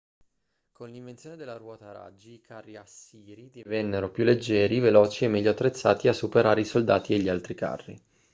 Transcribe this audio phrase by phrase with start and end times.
[0.71, 5.51] con l'invenzione della ruota a raggi i carri assiri divennero più leggeri veloci e meglio
[5.51, 8.01] attrezzati a superare i soldati e gli altri carri